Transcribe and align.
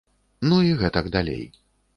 Ну 0.49 0.57
і 0.69 0.73
гэтак 0.81 1.13
далей. 1.17 1.47